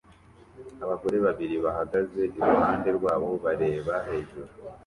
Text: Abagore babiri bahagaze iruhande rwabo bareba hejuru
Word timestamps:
Abagore 0.83 1.17
babiri 1.25 1.55
bahagaze 1.65 2.21
iruhande 2.39 2.89
rwabo 2.97 3.27
bareba 3.43 3.93
hejuru 4.07 4.51